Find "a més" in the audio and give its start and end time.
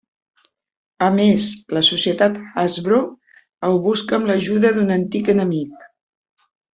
1.07-1.49